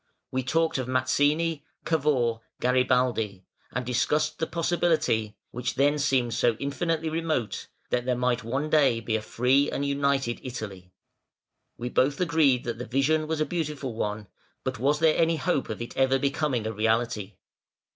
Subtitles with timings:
[0.31, 7.07] We talked of Mazzini, Cavour, Garibaldi, and discussed the possibility which then seemed so infinitely
[7.07, 10.91] remote that there might one day be a free and united Italy.
[11.77, 14.25] We both agreed that the vision was a beautiful one,
[14.63, 17.35] but was there any hope of it ever becoming a reality?